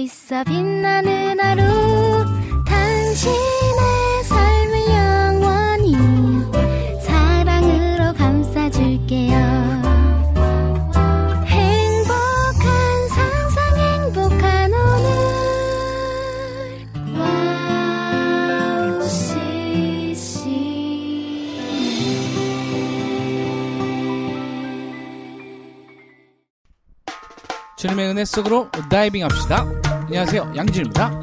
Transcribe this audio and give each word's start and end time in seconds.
있어 0.00 0.42
빛나는 0.44 1.38
하루. 1.38 1.62
당신의 2.64 4.24
삶을 4.24 4.86
영원히 4.88 5.92
사랑으로 7.02 8.14
감싸줄게요. 8.14 9.36
행복한 11.44 13.08
상상 13.08 13.76
행복한 13.76 14.72
오늘. 14.72 15.10
와우 17.18 19.06
씨씨 19.06 20.48
주님의 27.76 28.08
은혜 28.08 28.24
속으로 28.24 28.70
다이빙 28.88 29.24
합시다. 29.24 29.66
안녕하세요. 30.10 30.52
양지입니다. 30.56 31.22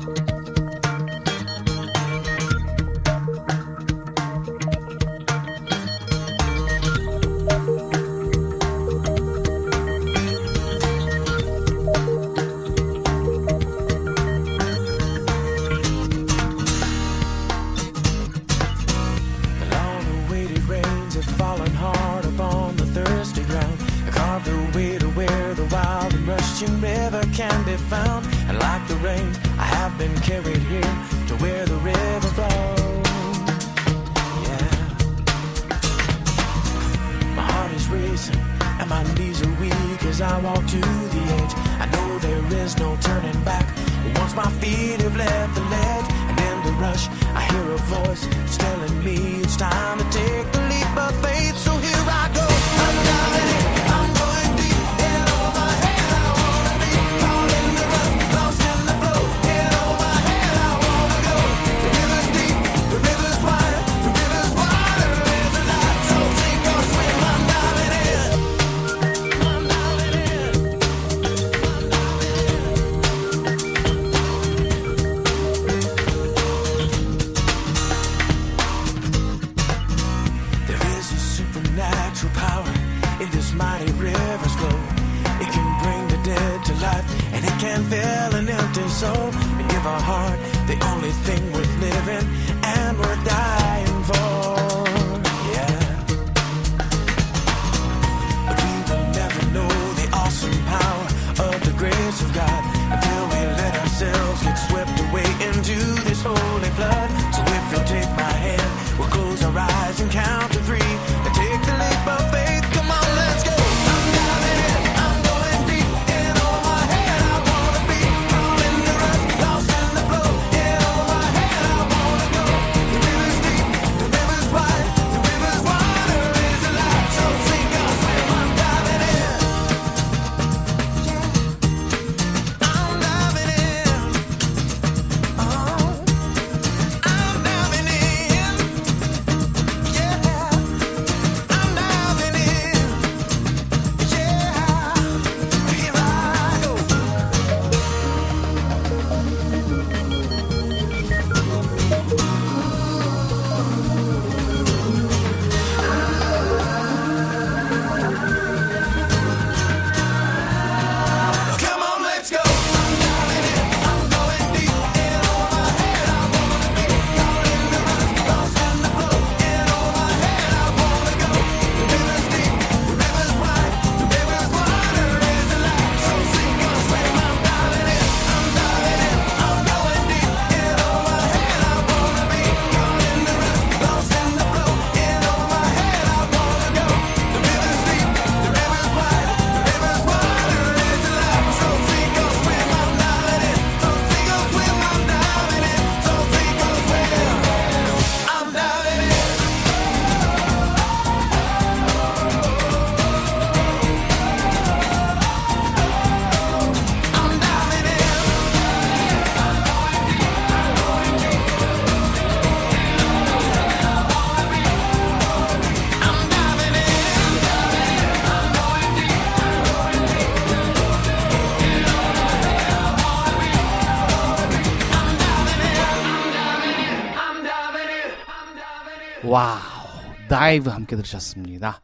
Dive 230.47 230.69
함께 230.69 230.95
들으셨습니다. 230.95 231.81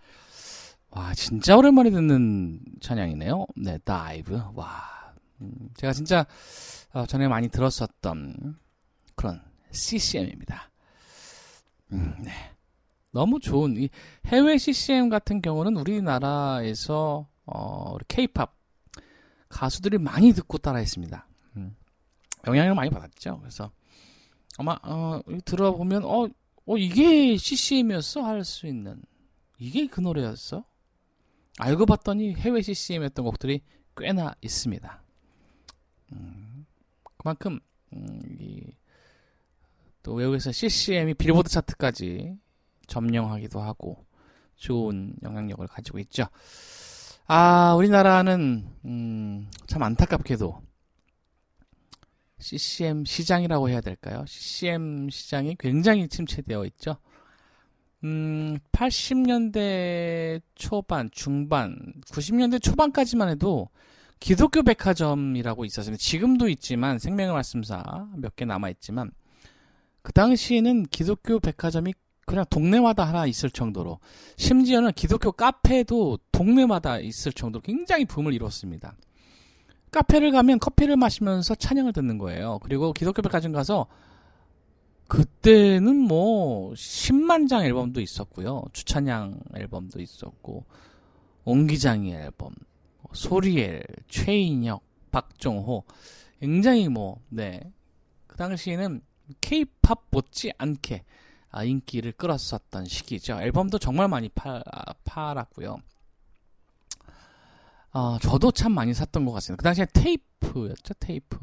와, 0.92 1.14
진짜 1.16 1.58
오랜만에 1.58 1.90
듣는 1.90 2.62
찬양이네요. 2.80 3.46
네, 3.58 3.78
Dive. 3.80 4.42
와. 4.54 5.14
음, 5.42 5.52
제가 5.76 5.92
진짜 5.92 6.26
어, 6.94 7.06
전에 7.06 7.28
많이 7.28 7.50
들었었던 7.50 8.58
그런 9.16 9.42
CCM입니다. 9.72 10.72
음, 11.92 12.16
네. 12.24 12.32
너무 13.12 13.42
좋은 13.42 13.76
이 13.76 13.90
해외 14.28 14.58
CCM 14.58 15.10
같은 15.10 15.42
경우는 15.42 15.76
우리나라에서 15.76 17.28
어, 17.46 17.98
K-팝 18.08 18.56
가수들이 19.50 19.98
많이 19.98 20.32
듣고 20.32 20.58
따라했습니다. 20.58 21.28
음, 21.58 21.76
영향을 22.48 22.76
많이 22.76 22.90
받았죠. 22.90 23.40
그래서 23.40 23.72
아마 24.58 24.78
어, 24.84 25.20
들어보면 25.44 26.06
어 26.06 26.30
어, 26.66 26.78
이게 26.78 27.36
CCM이었어? 27.38 28.22
할 28.24 28.44
수 28.44 28.68
있는. 28.68 29.02
이게 29.60 29.88
그 29.88 30.00
노래였어? 30.02 30.64
알고 31.60 31.86
봤더니 31.86 32.34
해외 32.36 32.62
CCM이었던 32.62 33.24
곡들이 33.26 33.62
꽤나 33.96 34.34
있습니다. 34.42 35.04
음, 36.14 36.66
그만큼, 37.18 37.60
음, 37.94 38.20
이, 38.40 38.62
또 40.02 40.14
외국에서 40.14 40.52
CCM이 40.52 41.14
빌보드 41.14 41.50
차트까지 41.50 42.38
점령하기도 42.88 43.62
하고 43.62 44.06
좋은 44.56 45.16
영향력을 45.24 45.66
가지고 45.68 46.00
있죠. 46.00 46.26
아, 47.28 47.76
우리나라는, 47.78 48.68
음, 48.86 49.50
참 49.68 49.84
안타깝게도 49.84 50.62
CCM 52.44 53.06
시장이라고 53.06 53.70
해야 53.70 53.80
될까요? 53.80 54.26
CCM 54.28 55.10
시장이 55.10 55.56
굉장히 55.58 56.08
침체되어 56.10 56.66
있죠. 56.66 56.98
음, 58.04 58.58
80년대 58.74 60.42
초반, 60.56 61.10
중반, 61.14 61.94
90년대 62.12 62.62
초반까지만 62.62 63.30
해도 63.30 63.70
기독교 64.20 64.62
백화점이라고 64.62 65.64
있었습니다. 65.66 66.02
지금도 66.02 66.50
있지만 66.50 67.00
생명의 67.00 67.34
말씀사 67.34 68.08
몇 68.18 68.36
개 68.36 68.44
남아 68.46 68.70
있지만 68.72 69.12
그 70.02 70.12
당시에는 70.12 70.84
기독교 70.88 71.40
백화점이 71.40 71.94
그냥 72.26 72.46
동네마다 72.50 73.06
하나 73.06 73.26
있을 73.26 73.50
정도로 73.50 74.00
심지어는 74.38 74.92
기독교 74.94 75.32
카페도 75.32 76.20
동네마다 76.32 77.00
있을 77.00 77.32
정도로 77.32 77.62
굉장히 77.62 78.06
붐을 78.06 78.34
이뤘습니다. 78.34 78.96
카페를 79.94 80.32
가면 80.32 80.60
커피를 80.60 80.98
마시면서 80.98 81.56
찬양을 81.56 81.94
듣는 81.94 82.18
거예요. 82.18 82.60
그리고 82.64 82.92
기독교 82.92 83.22
백화점 83.22 83.54
가서 83.54 83.88
그때는 85.08 85.96
뭐 85.96 86.74
10만 86.74 87.48
장 87.48 87.64
앨범도 87.64 88.02
있었고요. 88.02 88.64
주찬양 88.74 89.40
앨범도 89.56 90.02
있었고 90.02 90.66
옹기장이 91.46 92.14
앨범, 92.14 92.54
소리엘, 93.14 93.84
최인혁, 94.08 94.82
박종호 95.12 95.84
굉장히 96.40 96.90
뭐 96.90 97.22
네. 97.30 97.62
그 98.28 98.36
당시에는 98.38 99.02
케이팝 99.40 100.06
못지 100.10 100.52
않게 100.58 101.04
아, 101.52 101.64
인기를 101.64 102.14
끌었었던 102.14 102.86
시기죠. 102.86 103.40
앨범도 103.40 103.78
정말 103.78 104.08
많이 104.08 104.28
팔, 104.30 104.64
아, 104.66 104.94
팔았고요. 105.06 105.78
아, 107.94 108.18
저도 108.22 108.52
참 108.52 108.74
많이 108.74 108.94
샀던 108.94 109.24
것 109.26 109.32
같습니다. 109.34 109.62
그 109.62 109.64
당시에 109.64 109.86
테이프였죠, 109.94 110.96
테이프. 111.00 111.38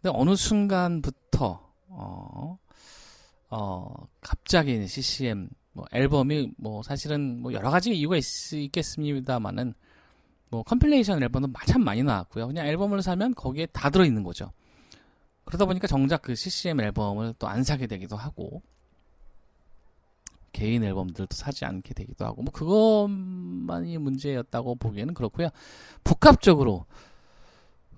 근데 0.00 0.16
어느 0.16 0.34
순간부터, 0.34 1.72
어, 1.88 2.58
어, 3.50 3.94
갑자기 4.22 4.86
CCM, 4.86 5.50
뭐, 5.74 5.84
앨범이, 5.92 6.52
뭐, 6.56 6.82
사실은, 6.82 7.40
뭐, 7.40 7.52
여러 7.52 7.70
가지 7.70 7.94
이유가 7.94 8.16
있, 8.16 8.52
있겠습니다만은, 8.52 9.74
뭐, 10.50 10.62
compilation 10.62 11.22
앨범도 11.22 11.50
참 11.66 11.84
많이 11.84 12.02
나왔고요. 12.02 12.46
그냥 12.46 12.66
앨범을 12.66 13.02
사면 13.02 13.34
거기에 13.34 13.66
다 13.66 13.90
들어있는 13.90 14.22
거죠. 14.22 14.52
그러다 15.44 15.66
보니까 15.66 15.86
정작 15.86 16.22
그 16.22 16.34
CCM 16.34 16.80
앨범을 16.80 17.34
또 17.38 17.46
안 17.46 17.62
사게 17.62 17.86
되기도 17.86 18.16
하고, 18.16 18.62
개인 20.52 20.84
앨범들도 20.84 21.34
사지 21.34 21.64
않게 21.64 21.94
되기도 21.94 22.24
하고 22.24 22.42
뭐 22.42 22.52
그것만이 22.52 23.98
문제였다고 23.98 24.76
보기에는 24.76 25.14
그렇고요. 25.14 25.48
복합적으로 26.04 26.86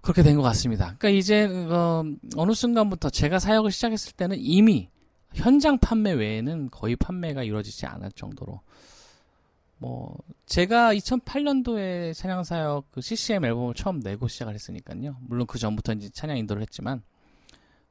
그렇게 0.03 0.23
된 0.23 0.37
것 0.37 0.43
같습니다. 0.43 0.95
그러니까 0.99 1.09
이제 1.11 1.45
어, 1.47 2.05
어느 2.37 2.53
순간부터 2.53 3.11
제가 3.11 3.39
사역을 3.39 3.71
시작했을 3.71 4.12
때는 4.12 4.37
이미 4.39 4.89
현장 5.33 5.79
판매 5.79 6.12
외에는 6.12 6.71
거의 6.71 6.95
판매가 6.97 7.43
이루어지지 7.43 7.87
않을 7.87 8.12
정도로 8.12 8.61
뭐 9.79 10.17
제가 10.47 10.95
2008년도에 10.95 12.15
찬양 12.15 12.45
사역 12.45 12.91
그 12.93 13.01
CCM 13.01 13.45
앨범을 13.45 13.75
처음 13.75 13.99
내고 14.01 14.29
시작을 14.29 14.55
했으니까요. 14.55 15.17
물론 15.23 15.47
그 15.47 15.59
전부터 15.59 15.95
이제 15.95 16.09
찬양 16.11 16.37
인도를 16.39 16.62
했지만 16.62 17.03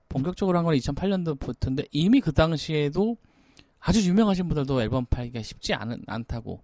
본격적으로 0.09 0.57
한 0.57 0.65
건 0.65 0.75
2008년도부터인데 0.75 1.87
이미 1.91 2.21
그 2.21 2.31
당시에도 2.31 3.17
아주 3.85 4.01
유명하신 4.07 4.47
분들도 4.47 4.81
앨범 4.81 5.05
팔기가 5.05 5.41
쉽지 5.41 5.73
않은, 5.73 6.03
않다고 6.07 6.63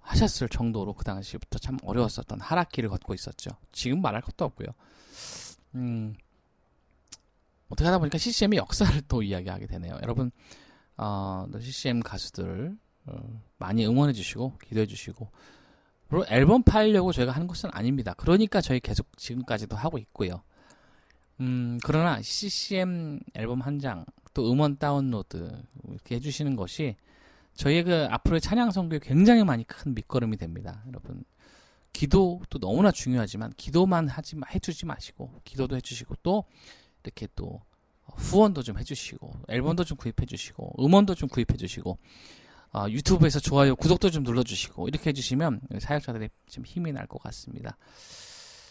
하셨을 0.00 0.48
정도로 0.48 0.94
그 0.94 1.04
당시부터 1.04 1.58
참 1.58 1.76
어려웠었던 1.82 2.40
하락기를 2.40 2.88
걷고 2.88 3.12
있었죠. 3.12 3.50
지금 3.72 4.00
말할 4.00 4.22
것도 4.22 4.44
없고요. 4.46 4.68
음, 5.74 6.14
어떻게 7.68 7.84
하다 7.84 7.98
보니까 7.98 8.16
CCM의 8.16 8.58
역사를 8.58 9.00
또 9.08 9.22
이야기하게 9.22 9.66
되네요. 9.66 9.98
여러분, 10.02 10.30
어, 10.96 11.46
CCM 11.60 12.00
가수들 12.00 12.76
어, 13.06 13.42
많이 13.58 13.84
응원해 13.86 14.12
주시고 14.14 14.58
기도해 14.64 14.86
주시고 14.86 15.30
그리고 16.08 16.24
앨범 16.28 16.62
팔려고 16.62 17.12
저희가 17.12 17.32
하는 17.32 17.46
것은 17.46 17.68
아닙니다. 17.72 18.14
그러니까 18.16 18.60
저희 18.60 18.80
계속 18.80 19.14
지금까지도 19.18 19.76
하고 19.76 19.98
있고요. 19.98 20.42
음, 21.40 21.78
그러나 21.82 22.22
CCM 22.22 23.20
앨범 23.34 23.60
한 23.60 23.78
장, 23.78 24.06
또 24.36 24.52
음원 24.52 24.76
다운로드 24.76 25.50
이렇게 25.88 26.16
해주시는 26.16 26.56
것이 26.56 26.94
저희의 27.54 27.84
그 27.84 28.06
앞으로의 28.10 28.42
찬양 28.42 28.70
선교에 28.70 28.98
굉장히 29.02 29.44
많이 29.44 29.64
큰 29.66 29.94
밑거름이 29.94 30.36
됩니다. 30.36 30.82
여러분 30.88 31.24
기도도 31.94 32.58
너무나 32.60 32.90
중요하지만 32.92 33.54
기도만 33.56 34.08
하지 34.08 34.36
마- 34.36 34.46
해주지 34.54 34.84
마시고 34.84 35.40
기도도 35.44 35.74
해주시고 35.76 36.16
또 36.22 36.44
이렇게 37.02 37.26
또 37.34 37.62
후원도 38.04 38.62
좀 38.62 38.78
해주시고 38.78 39.32
앨범도 39.48 39.84
좀 39.84 39.96
구입해주시고 39.96 40.84
음원도 40.84 41.14
좀 41.14 41.30
구입해주시고 41.30 41.96
아, 42.72 42.90
유튜브에서 42.90 43.40
좋아요 43.40 43.74
구독도 43.74 44.10
좀 44.10 44.22
눌러주시고 44.22 44.88
이렇게 44.88 45.08
해주시면 45.08 45.62
사역자들의 45.80 46.28
좀 46.50 46.66
힘이 46.66 46.92
날 46.92 47.06
것 47.06 47.22
같습니다. 47.22 47.78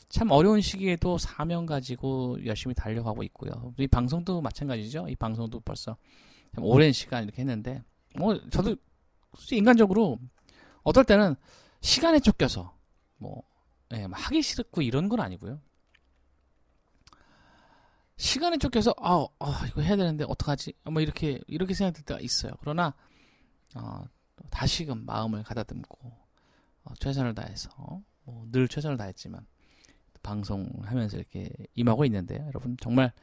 참 0.09 0.31
어려운 0.31 0.61
시기에도 0.61 1.17
사명 1.17 1.65
가지고 1.65 2.37
열심히 2.45 2.73
달려가고 2.75 3.23
있고요. 3.23 3.73
이 3.77 3.87
방송도 3.87 4.41
마찬가지죠. 4.41 5.07
이 5.09 5.15
방송도 5.15 5.59
벌써 5.61 5.97
참 6.53 6.63
오랜 6.63 6.91
시간 6.91 7.23
이렇게 7.23 7.41
했는데, 7.41 7.83
뭐 8.17 8.39
저도 8.49 8.75
인간적으로 9.51 10.19
어떨 10.83 11.03
때는 11.03 11.35
시간에 11.81 12.19
쫓겨서 12.19 12.75
뭐 13.17 13.43
예, 13.93 14.07
막 14.07 14.17
하기 14.25 14.41
싫고 14.41 14.81
이런 14.81 15.09
건 15.09 15.19
아니고요. 15.19 15.59
시간에 18.17 18.57
쫓겨서 18.57 18.93
아, 18.97 19.25
아 19.39 19.65
이거 19.67 19.81
해야 19.81 19.97
되는데 19.97 20.24
어떡하지? 20.27 20.74
뭐 20.85 21.01
이렇게 21.01 21.39
이렇게 21.47 21.74
생각될 21.74 22.05
때가 22.05 22.19
있어요. 22.21 22.53
그러나 22.62 22.93
어, 23.75 24.03
다시금 24.50 25.05
마음을 25.05 25.43
가다듬고 25.43 25.97
어, 26.85 26.93
최선을 27.00 27.35
다해서 27.35 27.69
뭐 28.24 28.45
늘 28.51 28.67
최선을 28.67 28.97
다했지만 28.97 29.45
방송하면서 30.25 31.17
이렇게 31.17 31.50
임하고 31.75 32.03
있는데요. 32.05 32.46
여러분 32.48 32.75
정말 32.82 33.13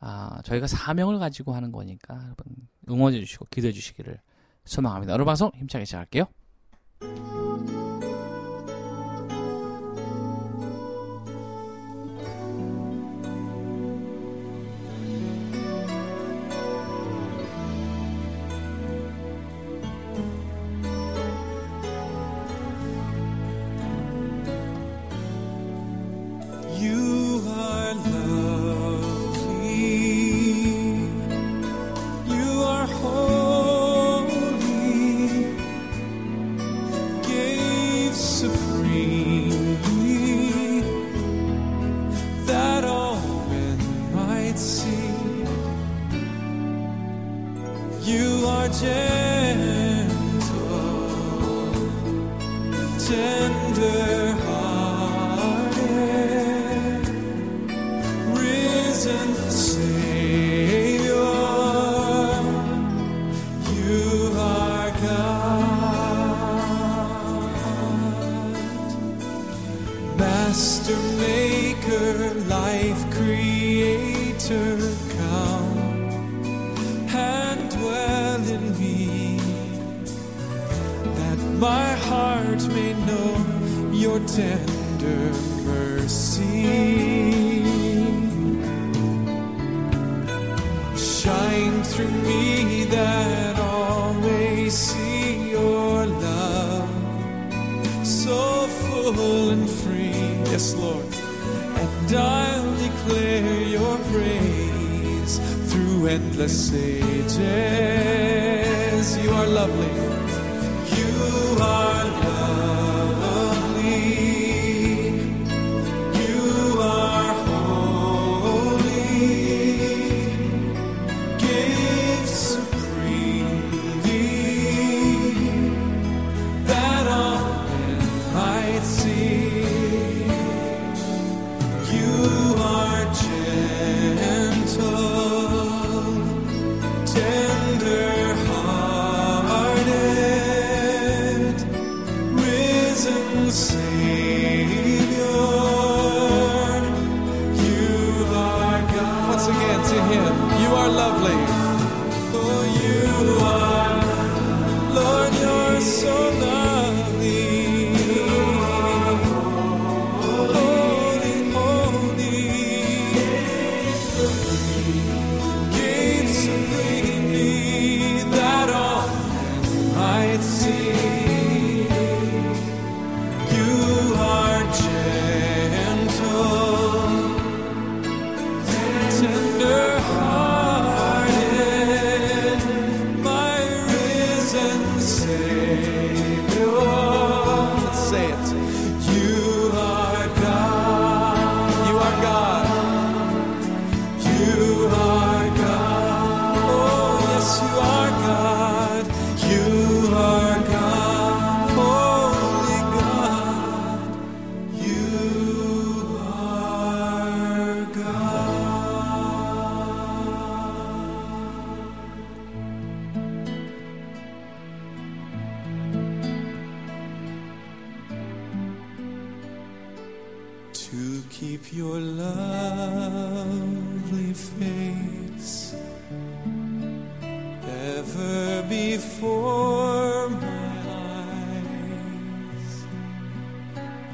아, 0.00 0.40
저희가 0.44 0.66
사명을 0.66 1.18
가지고 1.18 1.54
하는 1.54 1.72
거니까 1.72 2.14
여러분 2.24 2.46
응원해 2.88 3.20
주시고 3.20 3.46
기도해 3.50 3.72
주시기를 3.72 4.20
소망합니다. 4.64 5.14
오늘 5.14 5.24
방송 5.24 5.50
힘차게 5.54 5.84
시작할게요. 5.84 6.26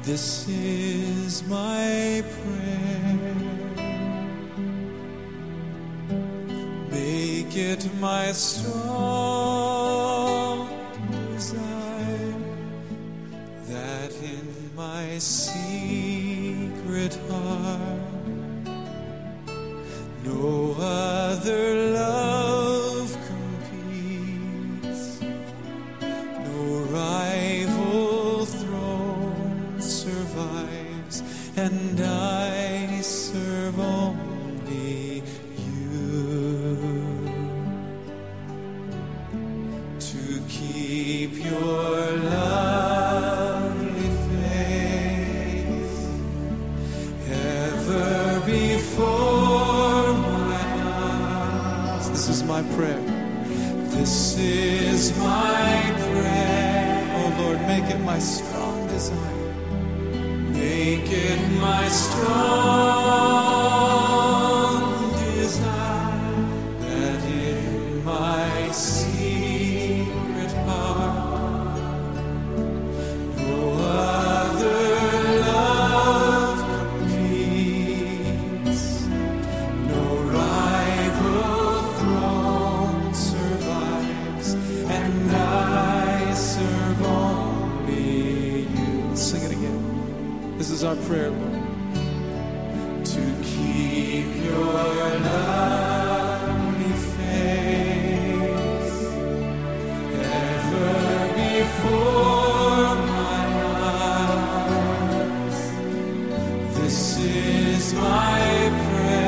This 0.05 0.47
is 0.47 1.41
my 1.47 2.23
prayer. 2.29 3.35
Make 6.91 7.57
it 7.57 7.89
my 7.99 8.31
strong 8.31 9.49
desire 11.33 12.35
that 13.67 14.13
in 14.21 14.75
my 14.75 15.17
secret 15.17 17.15
heart 17.27 17.99
no 20.23 20.75
one. 20.77 21.14
This 106.85 107.17
is 107.17 107.93
my 107.95 108.69
prayer. 108.91 109.24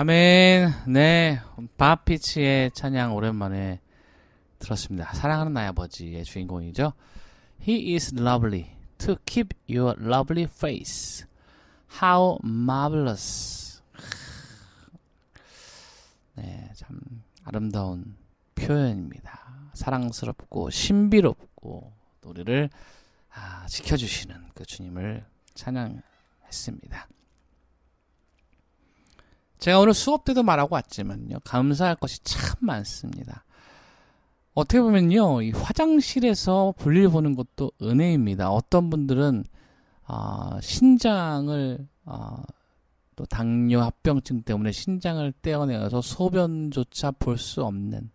아멘. 0.00 0.70
네. 0.88 1.42
바피치의 1.76 2.70
찬양 2.70 3.14
오랜만에 3.14 3.82
들었습니다. 4.58 5.12
사랑하는 5.12 5.52
나의 5.52 5.68
아버지의 5.68 6.24
주인공이죠. 6.24 6.94
He 7.68 7.92
is 7.92 8.14
lovely 8.18 8.78
to 8.96 9.16
keep 9.26 9.54
your 9.68 9.94
lovely 10.02 10.44
face. 10.44 11.26
How 12.02 12.38
marvelous. 12.42 13.82
네, 16.36 16.70
참 16.76 16.98
아름다운 17.44 18.16
표현입니다. 18.54 19.70
사랑스럽고 19.74 20.70
신비롭고 20.70 21.92
우리를 22.24 22.70
아, 23.34 23.66
지켜주시는 23.66 24.52
그 24.54 24.64
주님을 24.64 25.26
찬양했습니다. 25.52 27.06
제가 29.60 29.78
오늘 29.78 29.94
수업 29.94 30.24
때도 30.24 30.42
말하고 30.42 30.74
왔지만요. 30.74 31.38
감사할 31.44 31.96
것이 31.96 32.18
참 32.24 32.56
많습니다. 32.60 33.44
어떻게 34.54 34.80
보면요. 34.80 35.42
이 35.42 35.50
화장실에서 35.52 36.74
볼일 36.78 37.08
보는 37.10 37.36
것도 37.36 37.70
은혜입니다. 37.82 38.50
어떤 38.50 38.90
분들은 38.90 39.44
아, 40.04 40.58
신장을 40.62 41.86
아, 42.06 42.42
또 43.16 43.26
당뇨 43.26 43.80
합병증 43.82 44.42
때문에 44.42 44.72
신장을 44.72 45.32
떼어내서 45.42 46.00
소변조차 46.00 47.12
볼 47.12 47.36
수 47.36 47.62
없는 47.64 48.10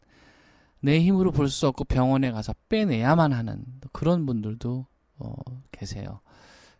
내 0.82 1.00
힘으로 1.00 1.32
볼 1.32 1.48
수 1.48 1.68
없고 1.68 1.86
병원에 1.86 2.32
가서 2.32 2.54
빼내야만 2.70 3.34
하는 3.34 3.64
그런 3.92 4.26
분들도 4.26 4.86
어, 5.20 5.34
계세요. 5.72 6.20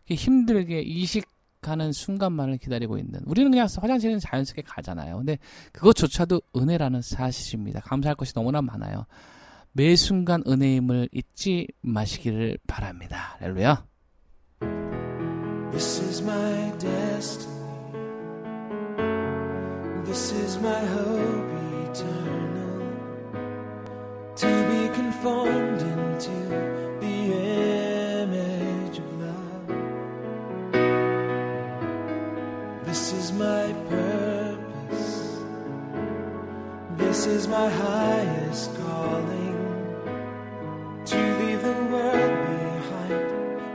힘들게 0.08 0.82
이식 0.82 1.35
하는 1.70 1.92
순간만을 1.92 2.58
기다리고 2.58 2.98
있는 2.98 3.20
우리는 3.26 3.50
그냥 3.50 3.66
화장실은 3.78 4.18
자연스럽게 4.18 4.62
가잖아요. 4.62 5.16
근데 5.18 5.38
그것조차도 5.72 6.40
은혜라는 6.56 7.02
사실입니다. 7.02 7.80
감사할 7.80 8.16
것이 8.16 8.32
너무나 8.34 8.62
많아요. 8.62 9.06
매 9.72 9.94
순간 9.94 10.42
은혜임을 10.46 11.10
잊지 11.12 11.68
마시기를 11.82 12.58
바랍니다. 12.66 13.36
할렐루야. 13.38 13.84
This 15.72 16.00
is 16.00 16.22
my 16.22 16.78
destiny. 16.78 17.56
This 20.06 20.32
is 20.32 20.56
my 20.58 20.84
hope 20.86 21.90
eternal. 21.90 22.66
To 24.36 24.46
be 24.46 24.94
conformed 24.94 25.82
into 25.82 26.85
This 37.16 37.26
is 37.28 37.48
my 37.48 37.70
highest 37.70 38.74
calling. 38.76 39.56
To 41.06 41.16
leave 41.38 41.62
the 41.62 41.72
world 41.90 42.34
behind 42.52 43.12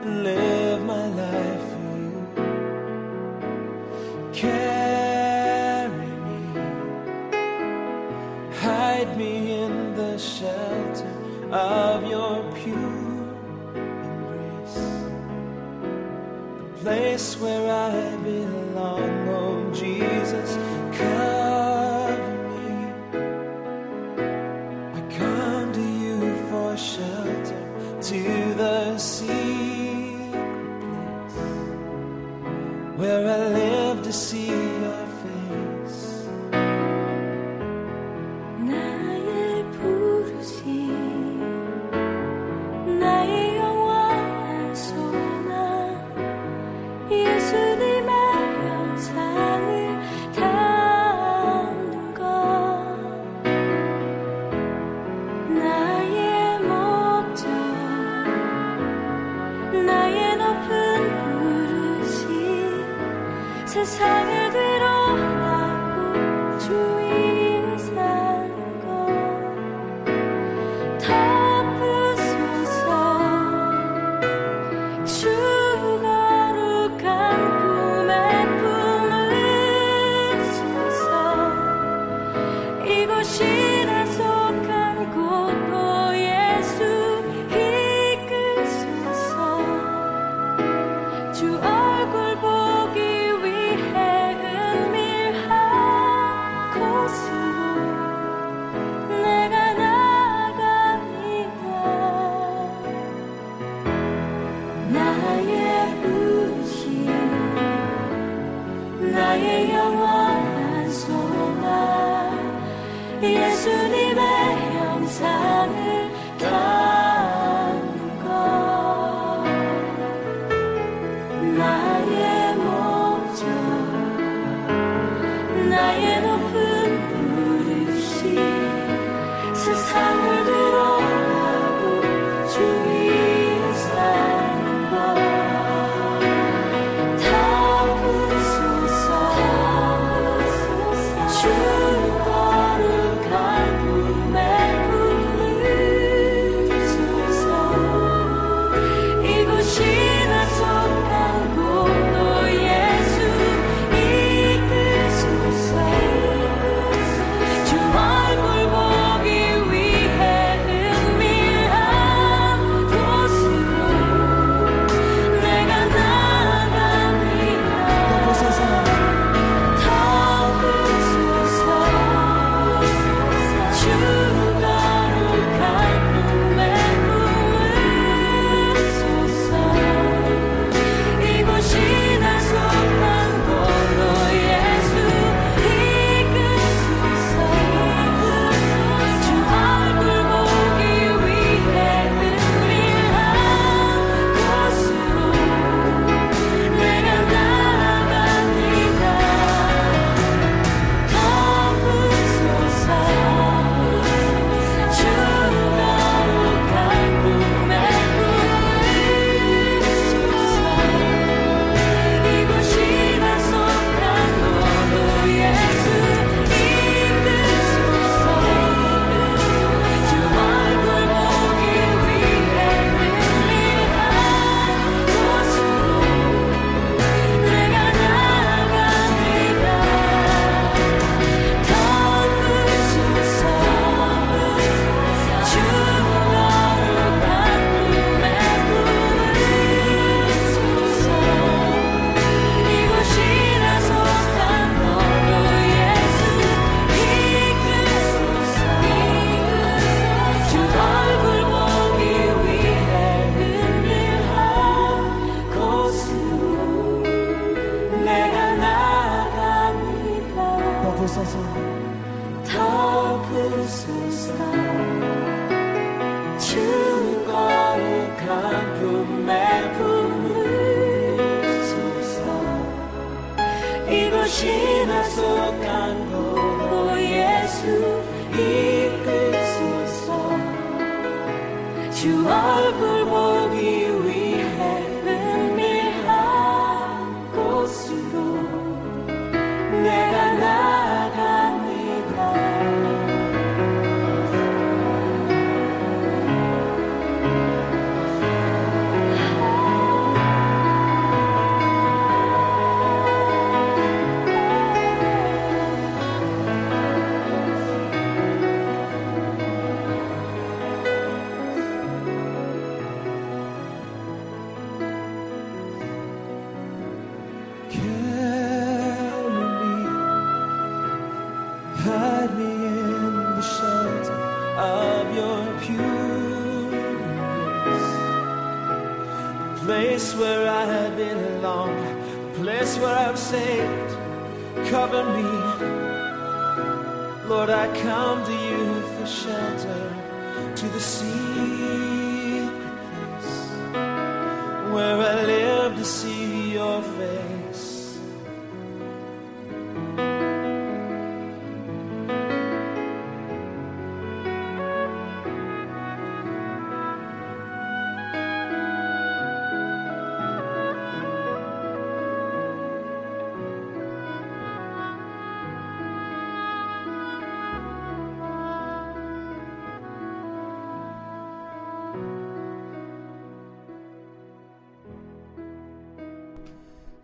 and 0.06 0.24
live 0.24 0.82
my 0.86 1.08
life 1.08 1.64
for 1.72 1.94
you. 2.06 2.18
Carry 4.32 6.12
me, 6.28 6.42
hide 8.60 9.12
me 9.18 9.34
in 9.64 9.96
the 9.96 10.20
shelter 10.20 11.12
of 11.52 12.06
your 12.08 12.44
pure 12.54 13.26
embrace. 13.74 14.80
The 16.60 16.68
place 16.84 17.28
where 17.40 17.68
I 17.74 18.01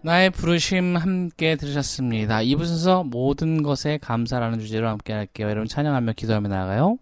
나의 0.07 0.29
부르심 0.29 0.95
함께 0.95 1.57
들으셨습니다. 1.57 2.41
이분서 2.41 3.03
모든 3.03 3.61
것에 3.61 3.97
감사라는 3.97 4.59
주제로 4.59 4.87
함께 4.87 5.11
할게요. 5.11 5.49
여러분 5.49 5.67
찬양하며 5.67 6.13
기도하며 6.13 6.47
나아가요. 6.47 6.97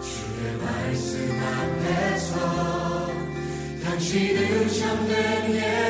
주의 0.00 0.56
말씀 0.64 1.30
앞에서 1.44 2.32
당신은 3.84 4.68
참된 4.70 5.54
예 5.56 5.87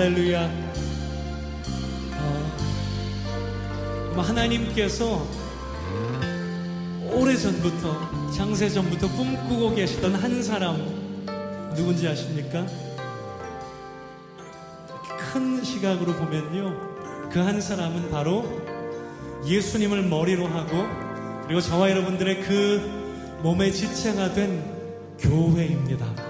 할렐루야 0.00 0.50
어, 4.16 4.20
하나님께서 4.22 5.26
오래전부터 7.12 8.30
장세전부터 8.30 9.08
꿈꾸고 9.14 9.74
계시던 9.74 10.14
한 10.14 10.42
사람 10.42 10.78
누군지 11.76 12.08
아십니까? 12.08 12.66
큰 15.18 15.62
시각으로 15.62 16.14
보면요 16.14 17.28
그 17.28 17.38
한 17.38 17.60
사람은 17.60 18.10
바로 18.10 18.46
예수님을 19.46 20.04
머리로 20.04 20.46
하고 20.46 20.86
그리고 21.44 21.60
저와 21.60 21.90
여러분들의 21.90 22.40
그 22.40 23.38
몸의 23.42 23.70
지체가 23.70 24.32
된 24.32 24.64
교회입니다. 25.18 26.29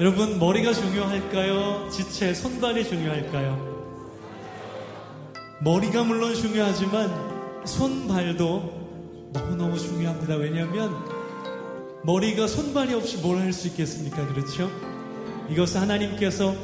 여러분 0.00 0.38
머리가 0.38 0.72
중요할까요? 0.72 1.88
지체, 1.90 2.32
손발이 2.32 2.88
중요할까요? 2.88 3.68
머리가 5.62 6.04
물론 6.04 6.34
중요하지만 6.34 7.10
손발도 7.66 9.30
너무너무 9.34 9.78
중요합니다. 9.78 10.36
왜냐하면 10.36 10.96
머리가 12.02 12.46
손발이 12.46 12.94
없이 12.94 13.18
뭘 13.18 13.38
할 13.38 13.52
수 13.52 13.68
있겠습니까? 13.68 14.26
그렇죠? 14.28 14.70
이것은 15.50 15.82
하나님께서 15.82 16.54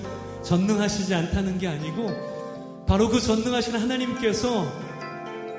전능하시지 0.43 1.15
않다는 1.15 1.59
게 1.59 1.69
아니고 1.69 2.85
바로 2.89 3.09
그 3.11 3.21
전능하신 3.21 3.75
하나님께서 3.77 4.67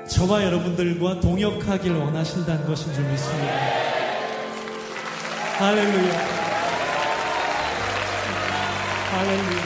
저와 0.08 0.42
여러분들과 0.42 1.20
동역하길 1.20 1.92
원하신다는 1.92 2.66
것인 2.66 2.92
줄 2.92 3.04
믿습니다. 3.04 3.52
할렐루야. 5.58 6.47
할렐루야. 9.18 9.62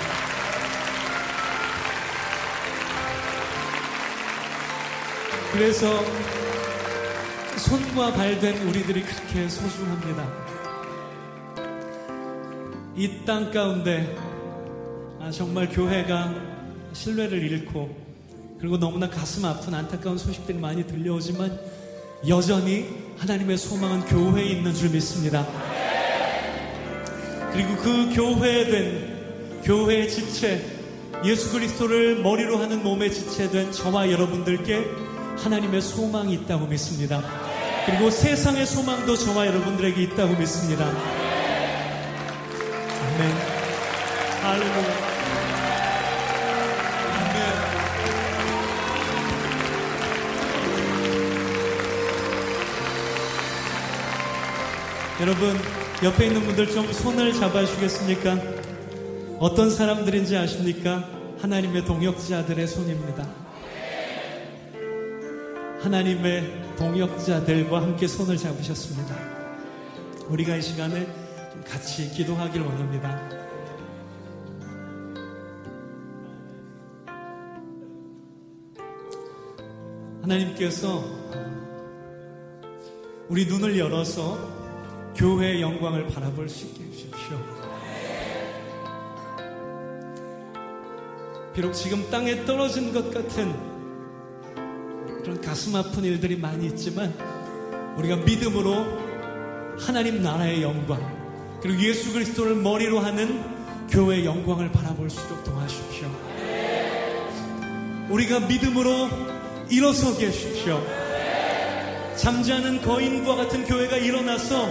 그래서 5.53 6.03
손과 7.59 8.15
발된 8.15 8.67
우리들이 8.67 9.03
그렇게 9.03 9.49
소중합니다. 9.49 10.27
이 12.97 13.25
땅 13.27 13.51
가운데 13.51 14.17
아, 15.21 15.31
정말 15.31 15.69
교회가 15.69 16.33
신뢰를 16.95 17.43
잃고 17.43 17.95
그리고 18.59 18.79
너무나 18.79 19.09
가슴 19.09 19.45
아픈 19.45 19.75
안타까운 19.75 20.17
소식들이 20.17 20.59
많이 20.59 20.87
들려오지만 20.87 21.59
여전히 22.29 22.87
하나님의 23.19 23.59
소망은 23.59 24.07
교회에 24.07 24.45
있는 24.47 24.73
줄 24.75 24.91
믿습니다. 24.91 25.47
그리고 27.53 27.77
그 27.77 28.15
교회된 28.15 29.12
교회의 29.63 30.11
지체 30.11 30.65
예수 31.25 31.53
그리스도를 31.53 32.17
머리로 32.23 32.59
하는 32.59 32.83
몸에 32.83 33.11
지체된 33.11 33.71
저와 33.73 34.11
여러분들께 34.11 34.85
하나님의 35.39 35.81
소망이 35.81 36.35
있다고 36.35 36.67
믿습니다. 36.67 37.23
그리고 37.87 38.11
세상의 38.11 38.67
소망도 38.67 39.17
저와 39.17 39.47
여러분들에게 39.47 40.03
있다고 40.03 40.37
믿습니다. 40.37 40.85
아멘. 43.15 43.33
할렐루야. 44.43 45.13
여러분, 55.21 55.57
옆에 56.03 56.27
있는 56.27 56.43
분들 56.43 56.73
좀 56.73 56.93
손을 56.93 57.33
잡아주시겠습니까? 57.33 58.62
어떤 59.43 59.71
사람들인지 59.71 60.37
아십니까? 60.37 61.05
하나님의 61.41 61.85
동역자들의 61.85 62.65
손입니다. 62.65 63.29
하나님의 65.81 66.77
동역자들과 66.77 67.83
함께 67.83 68.07
손을 68.07 68.37
잡으셨습니다. 68.37 69.17
우리가 70.29 70.55
이 70.55 70.63
시간에 70.63 71.07
좀 71.51 71.65
같이 71.67 72.09
기도하길 72.11 72.63
원합니다. 72.63 73.21
하나님께서 80.23 81.03
우리 83.29 83.47
눈을 83.47 83.77
열어서 83.77 84.39
교회의 85.17 85.61
영광을 85.61 86.07
바라볼 86.07 86.49
수 86.49 86.67
있게 86.67 86.85
해주십시오. 86.85 87.62
비록 91.55 91.73
지금 91.73 92.09
땅에 92.11 92.47
떨어진 92.47 92.95
것 92.95 93.13
같은 93.13 93.55
그런 95.23 95.39
가슴 95.41 95.77
아픈 95.77 96.03
일들이 96.03 96.35
많이 96.37 96.67
있지만 96.67 97.15
우리가 97.99 98.17
믿음으로 98.17 98.87
하나님 99.79 100.23
나라의 100.23 100.63
영광 100.63 100.99
그리고 101.61 101.83
예수 101.83 102.13
그리스도를 102.13 102.57
머리로 102.57 103.01
하는 103.01 103.45
교회의 103.91 104.25
영광을 104.25 104.73
바라볼 104.73 105.11
수 105.11 105.21
있도록 105.27 105.45
도와주십시오. 105.45 106.11
우리가 108.09 108.41
믿음으로 108.41 109.09
일어서게 109.69 110.29
해주십시오. 110.29 110.83
잠자는 112.17 112.81
거인과 112.81 113.37
같은 113.37 113.65
교회가 113.65 113.99
일어나서 113.99 114.67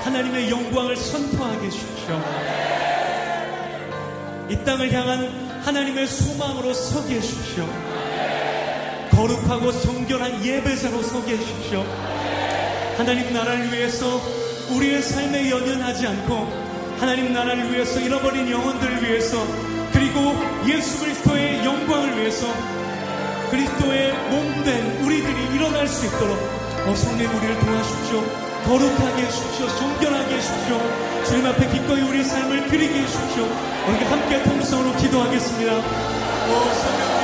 하나님의 0.00 0.50
영광을 0.50 0.96
선포하게 0.96 1.66
해주십시오. 1.66 2.20
이 4.50 4.64
땅을 4.64 4.92
향한 4.92 5.47
하나님의 5.68 6.06
소망으로 6.06 6.72
서게 6.72 7.16
해주십시오. 7.16 7.68
거룩하고 9.10 9.70
정결한 9.70 10.42
예배자로 10.42 11.02
서게 11.02 11.34
해주십시오. 11.34 11.84
하나님 12.96 13.34
나라를 13.34 13.70
위해서 13.70 14.18
우리의 14.70 15.02
삶에 15.02 15.50
연연하지 15.50 16.06
않고 16.06 16.36
하나님 16.98 17.34
나라를 17.34 17.70
위해서 17.70 18.00
잃어버린 18.00 18.50
영혼들을 18.50 19.02
위해서 19.02 19.36
그리고 19.92 20.34
예수 20.66 21.00
그리스도의 21.00 21.62
영광을 21.62 22.18
위해서 22.18 22.46
그리스도의 23.50 24.14
몸된 24.30 25.04
우리들이 25.04 25.54
일어날 25.54 25.86
수 25.86 26.06
있도록 26.06 26.38
어, 26.86 26.94
성령 26.94 27.30
우리를 27.36 27.58
도와주십시오. 27.58 28.47
거룩하게 28.68 29.22
해주십시오. 29.22 29.66
정결하게 29.78 30.34
해주십시오. 30.36 30.78
주님 31.24 31.46
앞에 31.46 31.68
기꺼이 31.68 32.02
우리의 32.02 32.22
삶을 32.22 32.68
드리게 32.68 33.00
해주십시오. 33.00 33.44
우리가 33.44 34.10
함께 34.10 34.42
통성으로 34.42 34.94
기도하겠습니다. 34.96 35.72
오 35.72 36.72
성령 36.74 37.17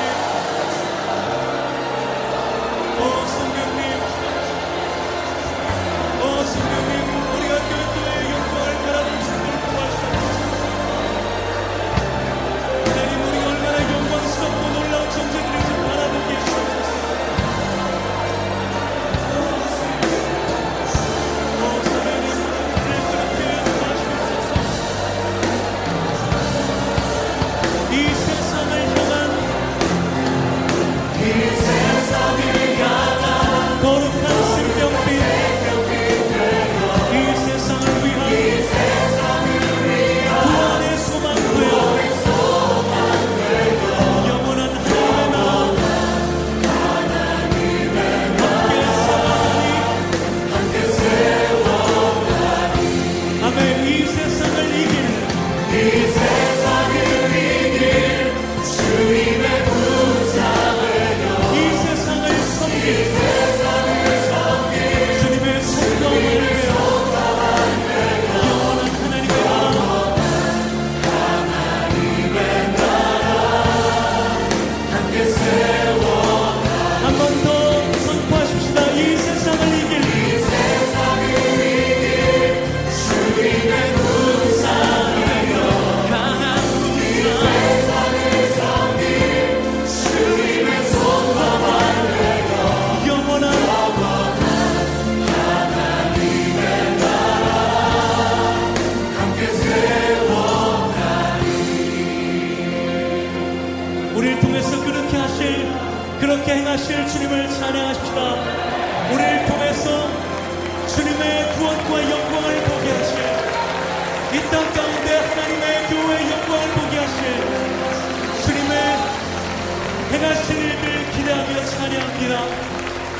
찬양합니다 121.84 122.40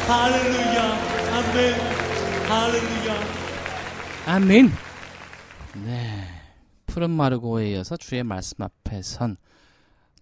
할렐루야 0.08 0.82
아멘 1.34 1.74
할렐루야 2.48 3.34
아멘. 4.26 4.70
네. 5.84 6.24
푸른 6.86 7.10
마르고에 7.10 7.72
이어서 7.72 7.96
주의 7.98 8.22
말씀 8.24 8.62
앞에 8.62 9.02
선 9.02 9.36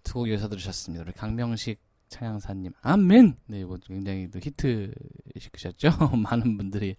두 0.03 0.13
곡 0.19 0.27
이어서 0.27 0.49
들으셨습니다. 0.49 1.05
우리 1.05 1.13
강명식 1.13 1.79
찬양사님. 2.09 2.73
아멘. 2.81 3.37
네, 3.47 3.61
이거 3.61 3.77
굉장히 3.87 4.29
또 4.29 4.39
히트시크셨죠? 4.43 5.91
많은 6.21 6.57
분들이 6.57 6.97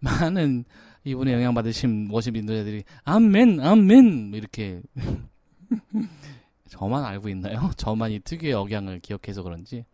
많은 0.00 0.64
이분의 1.04 1.34
영향 1.34 1.52
받으신 1.52 2.08
워십 2.10 2.34
인도자들이 2.36 2.84
아멘, 3.04 3.60
아멘 3.60 4.32
이렇게 4.32 4.80
저만 6.70 7.04
알고 7.04 7.28
있나요? 7.28 7.70
저만 7.76 8.12
이 8.12 8.18
특유의 8.20 8.54
억양을 8.54 9.00
기억해서 9.00 9.42
그런지 9.42 9.84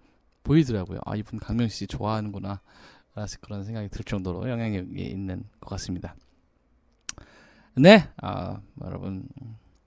보이더라고요. 0.42 1.00
아, 1.04 1.16
이분 1.16 1.38
강명식 1.38 1.76
씨 1.78 1.86
좋아하는구나. 1.86 2.60
그런 3.40 3.64
생각이 3.64 3.88
들 3.88 4.04
정도로 4.04 4.48
영향력이 4.48 5.02
있는 5.02 5.44
것 5.60 5.70
같습니다. 5.70 6.14
네, 7.74 8.08
아, 8.18 8.60
여러분 8.84 9.28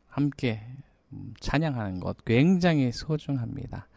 함께 0.07 0.61
음, 1.11 1.33
찬양하는 1.39 1.99
것 1.99 2.23
굉장히 2.25 2.91
소중합니다. 2.91 3.87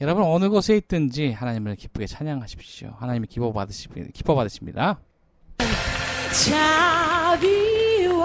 여러분 0.00 0.24
어느 0.24 0.48
곳에 0.48 0.76
있든지 0.76 1.30
하나님을 1.32 1.76
기쁘게 1.76 2.06
찬양하십시오. 2.06 2.94
하나님이 2.96 3.28
기뻐 3.28 3.52
받으시 3.52 3.88
기뻐 4.12 4.34
받으십니다. 4.34 4.98
자비와 6.44 8.22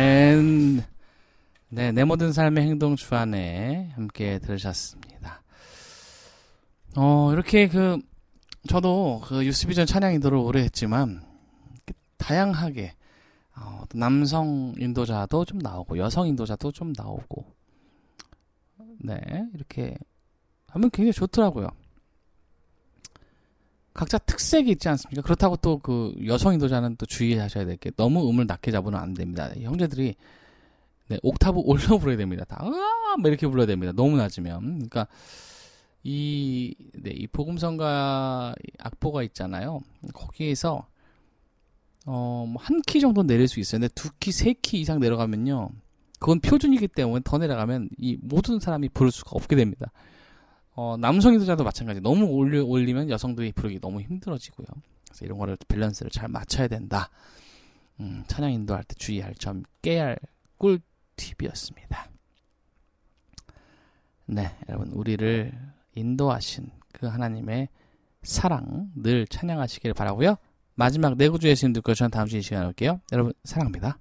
아멘. 0.00 0.82
네, 1.68 1.92
내 1.92 2.04
모든 2.04 2.32
삶의 2.32 2.64
행동 2.64 2.96
주안에 2.96 3.90
함께 3.94 4.38
들으셨습니다. 4.38 5.42
어, 6.96 7.30
이렇게 7.34 7.68
그, 7.68 7.98
저도 8.66 9.20
그 9.26 9.44
유스비전 9.44 9.84
찬양 9.84 10.14
인도를 10.14 10.38
오래 10.38 10.62
했지만, 10.62 11.22
다양하게, 12.16 12.94
어, 13.56 13.84
또 13.90 13.98
남성 13.98 14.72
인도자도 14.78 15.44
좀 15.44 15.58
나오고, 15.58 15.98
여성 15.98 16.26
인도자도 16.26 16.72
좀 16.72 16.94
나오고, 16.96 17.44
네, 19.00 19.20
이렇게 19.54 19.98
하면 20.68 20.90
굉장히 20.90 21.12
좋더라고요. 21.12 21.68
각자 24.00 24.16
특색이 24.18 24.70
있지 24.70 24.88
않습니까? 24.88 25.20
그렇다고 25.22 25.56
또 25.56 25.78
그 25.78 26.14
여성 26.26 26.54
인도자는 26.54 26.96
또 26.96 27.04
주의하셔야 27.06 27.66
될 27.66 27.76
게 27.76 27.90
너무 27.96 28.28
음을 28.30 28.46
낮게 28.46 28.70
잡으면 28.70 28.98
안 28.98 29.12
됩니다. 29.14 29.50
형제들이 29.60 30.14
네, 31.08 31.18
옥타브 31.22 31.60
올려 31.64 31.98
불러야 31.98 32.16
됩니다. 32.16 32.44
다, 32.44 32.64
으아! 32.64 33.16
막 33.18 33.26
이렇게 33.28 33.46
불러야 33.46 33.66
됩니다. 33.66 33.92
너무 33.94 34.16
낮으면. 34.16 34.60
그러니까, 34.88 35.06
이, 36.02 36.74
네, 36.94 37.10
이 37.10 37.26
복음성가 37.26 38.54
악보가 38.78 39.22
있잖아요. 39.24 39.80
거기에서, 40.14 40.86
어, 42.06 42.46
뭐 42.48 42.62
한 42.62 42.80
키 42.86 43.00
정도 43.00 43.22
내릴 43.22 43.48
수 43.48 43.60
있어요. 43.60 43.80
근데 43.80 43.92
두 43.94 44.10
키, 44.20 44.30
세 44.32 44.54
키 44.54 44.80
이상 44.80 44.98
내려가면요. 45.00 45.70
그건 46.20 46.40
표준이기 46.40 46.88
때문에 46.88 47.20
더 47.24 47.38
내려가면 47.38 47.88
이 47.98 48.16
모든 48.22 48.60
사람이 48.60 48.90
부를 48.90 49.10
수가 49.10 49.32
없게 49.34 49.56
됩니다. 49.56 49.90
어, 50.74 50.96
남성 50.96 51.34
인도자도 51.34 51.64
마찬가지. 51.64 52.00
너무 52.00 52.26
올려, 52.26 52.64
올리면 52.64 53.10
여성들이 53.10 53.52
부르기 53.52 53.80
너무 53.80 54.00
힘들어지고요. 54.00 54.66
그래서 55.08 55.24
이런 55.24 55.38
거를 55.38 55.56
밸런스를 55.68 56.10
잘 56.10 56.28
맞춰야 56.28 56.68
된다. 56.68 57.10
음, 57.98 58.24
찬양 58.28 58.52
인도할 58.52 58.84
때 58.84 58.94
주의할 58.96 59.34
점, 59.34 59.62
할 59.84 60.16
꿀팁이었습니다. 60.58 62.10
네, 64.26 64.56
여러분, 64.68 64.88
우리를 64.92 65.52
인도하신 65.94 66.70
그 66.92 67.06
하나님의 67.06 67.68
사랑 68.22 68.90
늘 68.94 69.26
찬양하시길 69.26 69.94
바라고요 69.94 70.36
마지막 70.74 71.16
내구주의 71.16 71.52
예수님 71.52 71.72
듣고 71.74 71.94
저는 71.94 72.10
다음 72.10 72.26
주에 72.26 72.38
이 72.38 72.42
시간에 72.42 72.66
올게요. 72.66 73.00
여러분, 73.12 73.32
사랑합니다. 73.44 73.98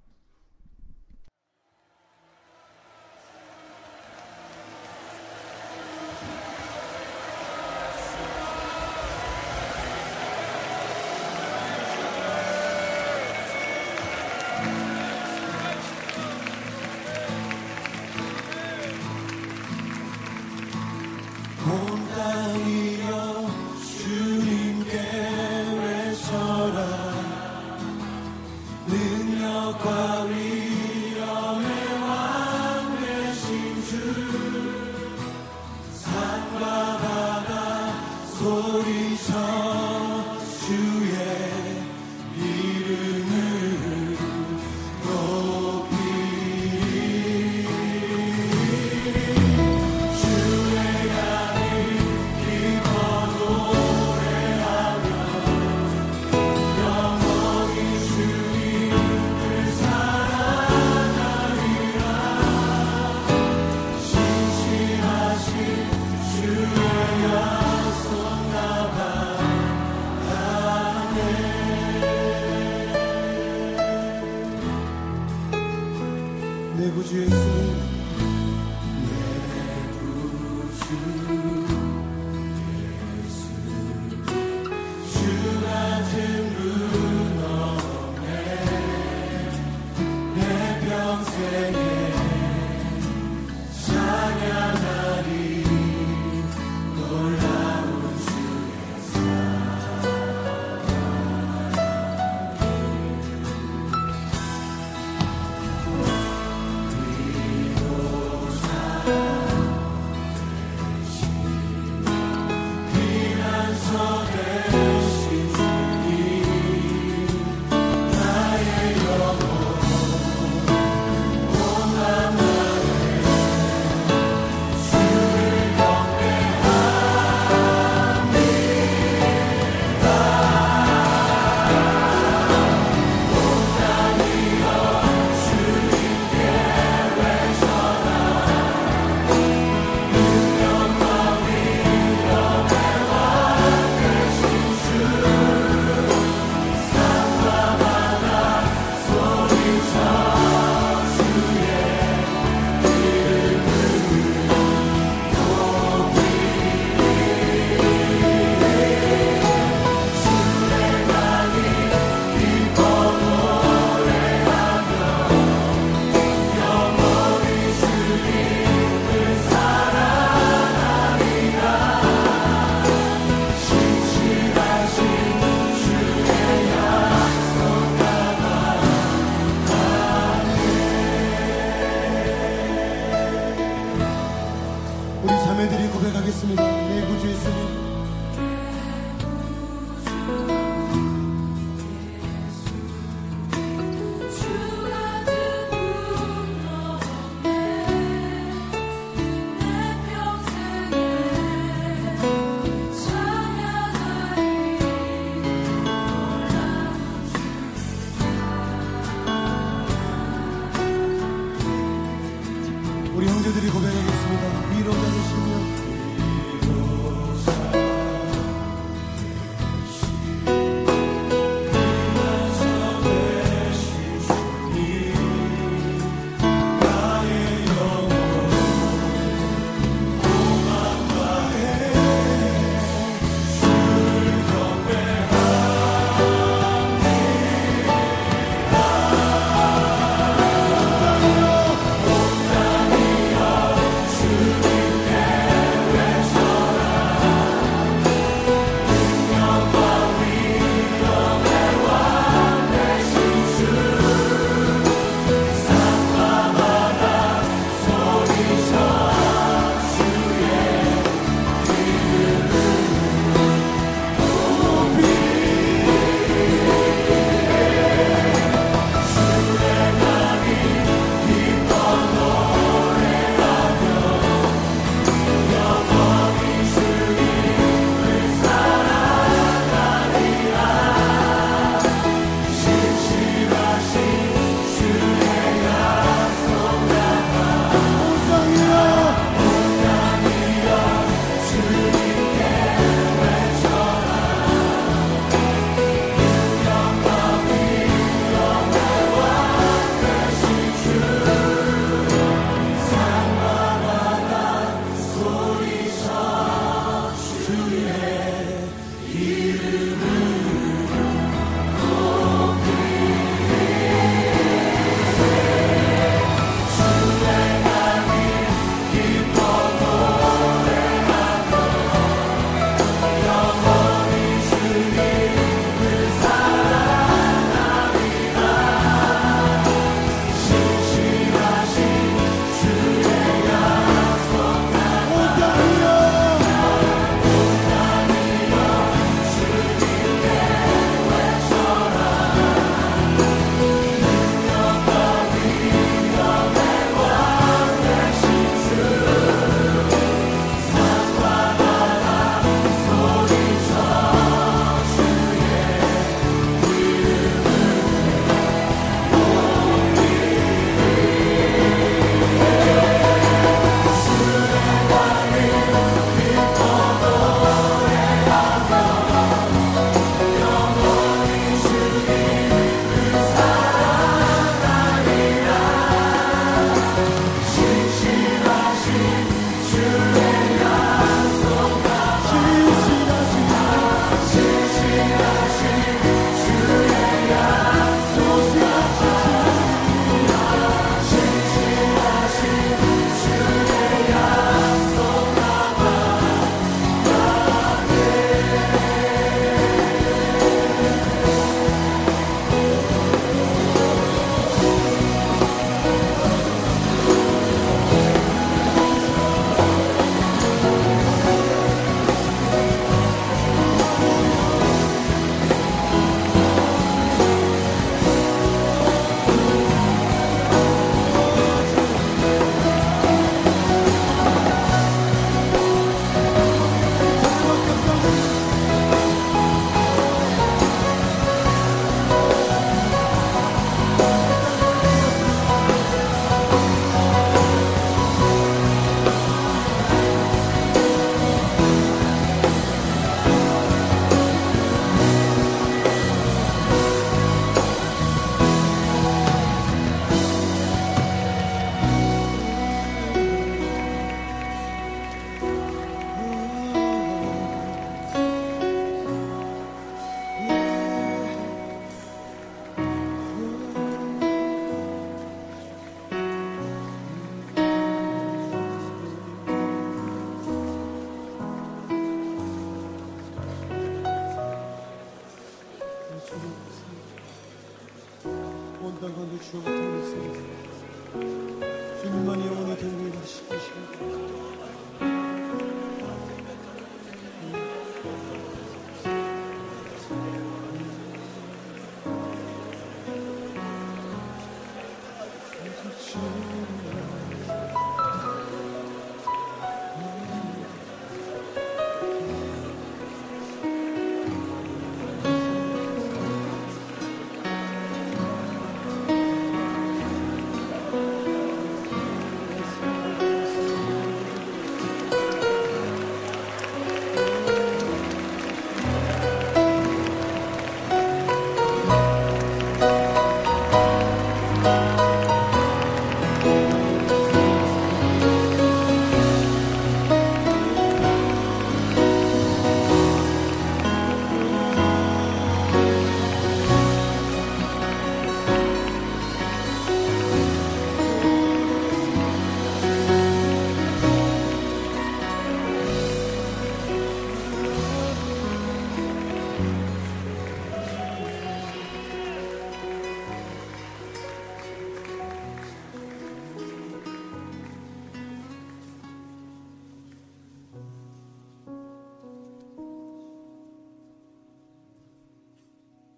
주 479.50 479.89